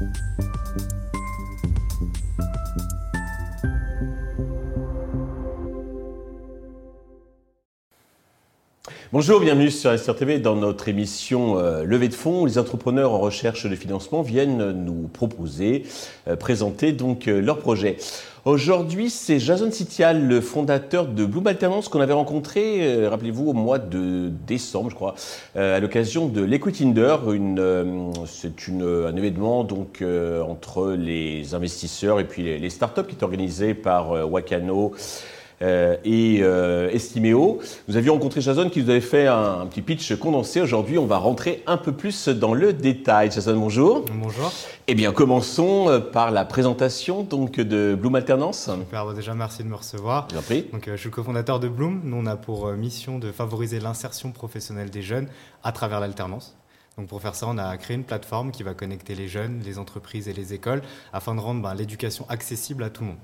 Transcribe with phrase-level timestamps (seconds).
[0.00, 0.47] you
[9.10, 12.44] Bonjour, bienvenue sur SR TV dans notre émission euh, Levée de fonds.
[12.44, 15.84] Les entrepreneurs en recherche de financement viennent nous proposer,
[16.28, 17.60] euh, présenter donc euh, leurs.
[18.44, 23.78] Aujourd'hui, c'est Jason Sitial, le fondateur de Bloom Alternance, qu'on avait rencontré, rappelez-vous, au mois
[23.78, 25.14] de décembre, je crois,
[25.54, 27.16] à l'occasion de l'Equitinder.
[28.26, 30.02] C'est un événement donc
[30.46, 34.94] entre les investisseurs et puis les, les startups qui est organisé par Wakano.
[35.60, 37.60] Euh, et euh, Estimeo.
[37.88, 40.60] Nous avions rencontré Jason qui nous avait fait un, petit pitch condensé.
[40.60, 43.30] Aujourd'hui, on va rentrer un peu plus dans le détail.
[43.32, 44.04] Jason, bonjour.
[44.12, 44.52] Bonjour.
[44.86, 48.70] Eh bien, commençons euh, par la présentation donc, de Bloom Alternance.
[48.70, 50.28] Super, déjà merci de me recevoir.
[50.28, 50.66] Bien pris.
[50.72, 52.02] Donc, je suis cofondateur de Bloom.
[52.04, 55.26] Nous, on a pour mission de favoriser l'insertion professionnelle des jeunes
[55.64, 56.54] à travers l'alternance.
[56.96, 59.78] Donc pour faire ça, on a créé une plateforme qui va connecter les jeunes, les
[59.78, 63.18] entreprises et les écoles afin de rendre ben, l'éducation accessible à tout le monde.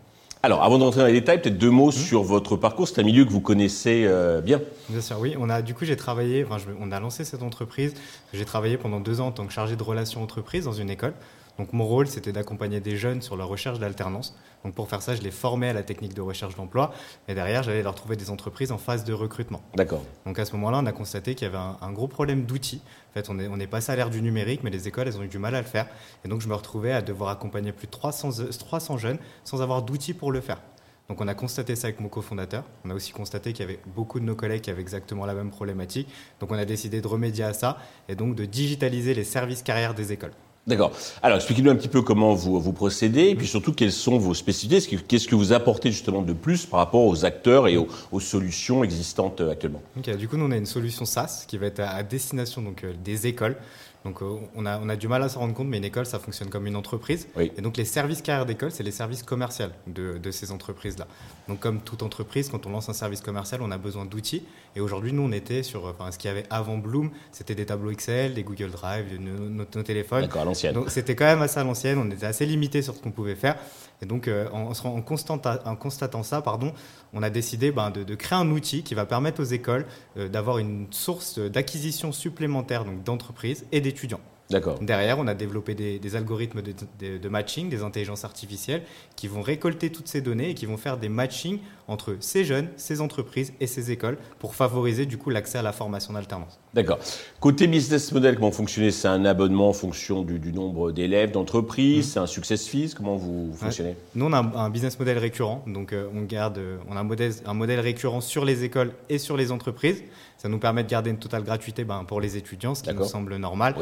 [0.45, 2.87] Alors, avant d'entrer dans les détails, peut-être deux mots sur votre parcours.
[2.87, 4.61] C'est un milieu que vous connaissez euh, bien.
[4.91, 5.35] Bien sûr, oui.
[5.41, 6.45] On a, du coup, j'ai travaillé,
[6.79, 7.95] on a lancé cette entreprise.
[8.35, 11.15] J'ai travaillé pendant deux ans en tant que chargé de relations entreprises dans une école.
[11.59, 14.37] Donc mon rôle, c'était d'accompagner des jeunes sur leur recherche d'alternance.
[14.65, 16.93] Donc pour faire ça, je les formais à la technique de recherche d'emploi.
[17.29, 19.63] Et derrière, j'allais leur trouver des entreprises en phase de recrutement.
[19.75, 20.03] D'accord.
[20.27, 22.83] Donc à ce moment-là, on a constaté qu'il y avait un, gros problème d'outils.
[23.11, 25.19] En fait, on est, on est passé à l'ère du numérique, mais les écoles, elles
[25.19, 25.87] ont eu du mal à le faire.
[26.25, 29.83] Et donc je me retrouvais à devoir accompagner plus de 300, 300 jeunes sans avoir
[29.83, 30.61] d'outils pour le faire.
[31.09, 32.65] Donc on a constaté ça avec mon cofondateur.
[32.85, 35.35] On a aussi constaté qu'il y avait beaucoup de nos collègues qui avaient exactement la
[35.35, 36.09] même problématique.
[36.41, 39.95] Donc on a décidé de remédier à ça et donc de digitaliser les services carrières
[39.95, 40.33] des écoles.
[40.67, 40.93] D'accord.
[41.23, 44.33] Alors, expliquez-nous un petit peu comment vous, vous procédez, et puis surtout quelles sont vos
[44.33, 48.83] spécificités, qu'est-ce que vous apportez justement de plus par rapport aux acteurs et aux, solutions
[48.83, 49.83] existantes euh, actuellement?
[50.19, 52.95] du coup, nous, on a une solution SaaS qui va être à destination donc, euh,
[53.05, 53.57] des écoles.
[54.05, 56.05] Donc euh, on a, on a, du mal à se rendre compte, mais une école,
[56.05, 57.27] ça fonctionne comme une entreprise.
[57.39, 61.07] Et donc les services carrières d'école, c'est les services commerciaux de, de ces entreprises-là.
[61.49, 64.43] Donc comme toute entreprise, quand on lance un service commercial, on a besoin d'outils.
[64.77, 67.65] Et aujourd'hui, nous, on était sur enfin, ce qu'il y avait avant Bloom, c'était des
[67.65, 70.23] tableaux Excel, des Google Drive, nos, nos téléphones.
[70.23, 70.75] D'accord, à l'ancienne.
[70.75, 73.37] Donc c'était quand même assez à l'ancienne, on était assez limité sur ce qu'on pouvait
[73.37, 73.57] faire.
[74.03, 76.73] Et donc euh, en, en, en, constatant ça, pardon,
[77.13, 80.59] on a décidé ben, de, créer un outil qui va permettre aux écoles euh, d'avoir
[80.59, 84.21] une source d'acquisition supplémentaire d'entreprises et d'étudiants étudiants.
[84.51, 84.79] D'accord.
[84.81, 88.83] Derrière, on a développé des, algorithmes de, matching, des intelligences artificielles,
[89.17, 92.69] qui vont récolter toutes ces données et qui vont faire des matchings entre ces jeunes,
[92.77, 96.59] ces entreprises et ces écoles pour favoriser du coup l'accès à la formation d'alternance.
[96.73, 96.99] D'accord.
[97.41, 102.07] Côté business model, comment fonctionnez C'est un abonnement en fonction du, nombre d'élèves, d'entreprises?
[102.07, 102.11] Mmh.
[102.11, 102.95] C'est un success fees?
[102.95, 103.97] Comment vous, fonctionnez?
[104.15, 105.63] Nous, on a un, business model récurrent.
[105.67, 108.93] Donc, euh, on, garde, euh, on a un modèle, un modèle récurrent sur les écoles
[109.09, 110.03] et sur les entreprises.
[110.37, 113.05] Ça nous permet de garder une totale gratuité ben, pour les étudiants, ce qui nous
[113.05, 113.75] semble normal.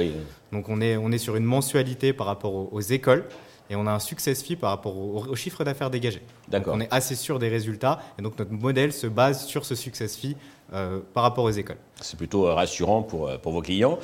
[0.52, 3.24] Donc on est, sur une mensualité par rapport aux, écoles
[3.70, 6.20] et on a un success fee par rapport au, chiffre d'affaires dégagé.
[6.52, 6.74] D'accord.
[6.76, 10.16] On est assez sûr des résultats et donc notre modèle se base sur ce success
[10.16, 10.36] fee
[10.72, 11.76] euh, par rapport aux écoles.
[12.00, 13.98] C'est plutôt euh, rassurant pour, euh, pour vos clients.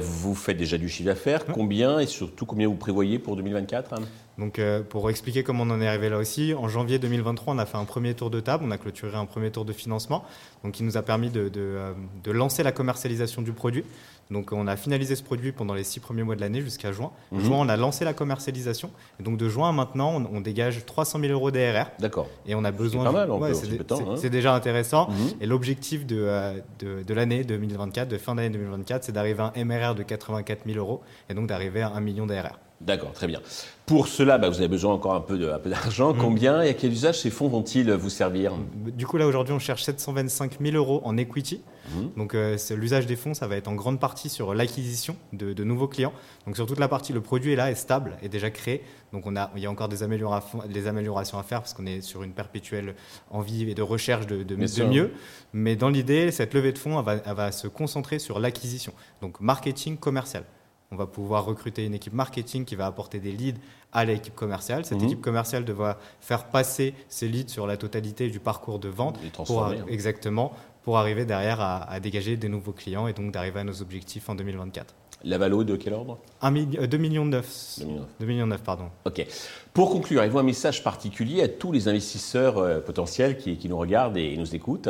[0.00, 1.46] vous faites déjà du chiffre d'affaires.
[1.46, 3.94] Combien et surtout combien vous prévoyez pour 2024
[4.40, 7.66] donc, pour expliquer comment on en est arrivé là aussi, en janvier 2023, on a
[7.66, 10.24] fait un premier tour de table, on a clôturé un premier tour de financement,
[10.64, 11.92] donc qui nous a permis de, euh,
[12.24, 13.84] lancer la commercialisation du produit.
[14.30, 17.10] Donc, on a finalisé ce produit pendant les six premiers mois de l'année jusqu'à juin.
[17.32, 17.40] Mhm.
[17.40, 18.90] Juin, on a lancé la commercialisation.
[19.18, 21.90] Et donc, de juin à maintenant, on, dégage 300 000 euros d'ARR.
[21.98, 22.28] D'accord.
[22.46, 23.04] Et on a besoin.
[23.04, 24.16] C'est pas mal, hein.
[24.16, 25.08] c'est déjà intéressant.
[25.10, 25.16] Mhm.
[25.40, 29.64] Et l'objectif euh, de, de, l'année 2024, de fin d'année 2024, c'est d'arriver à un
[29.64, 32.58] MRR de 84 000 euros et donc d'arriver à 1 million d'ARR.
[32.80, 33.40] D'accord, très bien.
[33.84, 36.14] Pour cela, bah, vous avez besoin encore un peu d'argent.
[36.14, 36.18] Mm.
[36.18, 39.58] Combien et à quel usage ces fonds vont-ils vous servir Du coup, là, aujourd'hui, on
[39.58, 41.60] cherche 725 000 euros en equity.
[41.90, 42.06] Mm.
[42.16, 45.88] Donc, euh, l'usage des fonds, ça va être en grande partie sur l'acquisition de, nouveaux
[45.88, 46.14] clients.
[46.46, 48.82] Donc, sur toute la partie, le produit est là, est stable, est déjà créé.
[49.12, 51.86] Donc, on a, il y a encore des améliorations, des améliorations à faire parce qu'on
[51.86, 52.94] est sur une perpétuelle
[53.30, 55.12] envie et de recherche de, de, mieux.
[55.52, 58.94] Mais dans l'idée, cette levée de fonds, va, elle va se concentrer sur l'acquisition.
[59.20, 60.44] Donc, marketing commercial.
[60.92, 63.60] On va pouvoir recruter une équipe marketing qui va apporter des leads
[63.92, 64.84] à l'équipe commerciale.
[64.84, 65.04] Cette mhm.
[65.04, 69.16] équipe commerciale devra faire passer ces leads sur la totalité du parcours de vente.
[69.46, 69.76] pour, hein.
[69.88, 70.50] Exactement,
[70.82, 74.34] pour arriver derrière à, dégager des nouveaux clients et donc d'arriver à nos objectifs en
[74.34, 74.92] 2024.
[75.22, 76.18] La valo de quel ordre?
[76.42, 77.78] 2 millions 9.
[78.18, 78.88] 2 millions 9, pardon.
[79.04, 79.24] Ok.
[79.72, 83.78] Pour conclure, avez-vous un message particulier à tous les investisseurs euh, potentiels qui, qui, nous
[83.78, 84.88] regardent et nous écoutent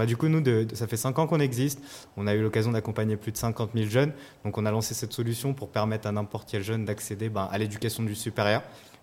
[0.00, 0.42] bah, du coup, nous,
[0.72, 1.78] ça fait 5 ans qu'on existe.
[2.16, 4.14] On a eu l'occasion d'accompagner plus de 50 000 jeunes.
[4.46, 7.58] Donc, on a lancé cette solution pour permettre à n'importe quel jeune d'accéder ben, à
[7.58, 8.62] l'éducation du supérieur.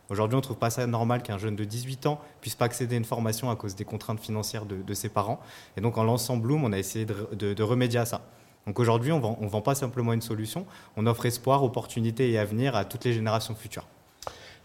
[0.10, 2.96] Aujourd'hui, on ne trouve pas ça normal qu'un jeune de 18 ans puisse pas accéder
[2.96, 5.40] à une formation à cause des contraintes financières de, ses parents.
[5.78, 8.22] Et donc, en lançant Bloom, on a essayé de, remédier à ça.
[8.66, 10.66] Donc aujourd'hui, on ne vend pas simplement une solution,
[10.96, 13.86] on offre espoir, opportunité et avenir à toutes les générations futures.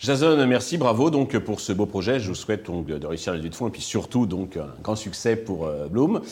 [0.02, 2.18] Jason, merci, bravo donc pour ce beau projet.
[2.18, 4.66] Je vous souhaite donc de réussir la levée de fonds et puis surtout donc un
[4.82, 6.22] grand succès pour euh, Bloom.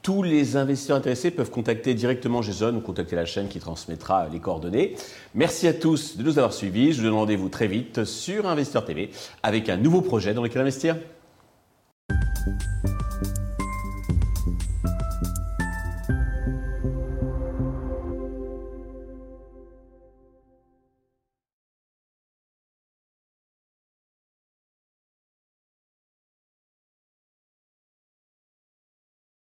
[0.00, 4.38] Tous les investisseurs intéressés peuvent contacter directement Jason ou contacter la chaîne qui transmettra les
[4.38, 4.96] coordonnées.
[5.34, 6.94] Merci à tous de nous avoir suivis.
[6.94, 9.10] Je vous donne rendez-vous très vite sur Investeur TV
[9.42, 10.96] avec un nouveau projet dans lequel investir.